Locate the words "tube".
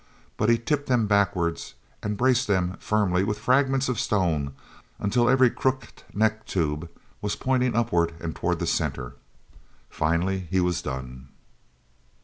6.47-6.89